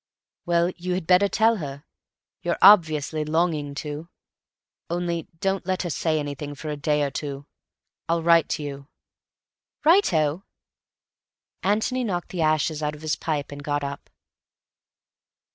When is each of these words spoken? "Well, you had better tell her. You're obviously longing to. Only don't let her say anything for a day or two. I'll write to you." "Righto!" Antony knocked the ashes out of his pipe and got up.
"Well, 0.47 0.71
you 0.77 0.95
had 0.95 1.05
better 1.05 1.27
tell 1.27 1.57
her. 1.57 1.83
You're 2.41 2.57
obviously 2.59 3.23
longing 3.23 3.75
to. 3.85 4.09
Only 4.89 5.27
don't 5.39 5.67
let 5.67 5.83
her 5.83 5.91
say 5.91 6.17
anything 6.17 6.55
for 6.55 6.69
a 6.71 6.75
day 6.75 7.03
or 7.03 7.11
two. 7.11 7.45
I'll 8.09 8.23
write 8.23 8.49
to 8.55 8.63
you." 8.63 8.87
"Righto!" 9.85 10.43
Antony 11.61 12.03
knocked 12.03 12.29
the 12.29 12.41
ashes 12.41 12.81
out 12.81 12.95
of 12.95 13.03
his 13.03 13.15
pipe 13.15 13.51
and 13.51 13.61
got 13.63 13.83
up. 13.83 14.09